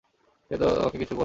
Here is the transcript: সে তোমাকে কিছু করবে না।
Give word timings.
সে 0.51 0.57
তোমাকে 0.57 0.97
কিছু 0.97 1.13
করবে 1.13 1.15
না। 1.15 1.19